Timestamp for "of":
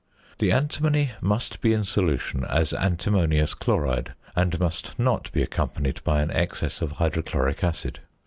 6.81-6.93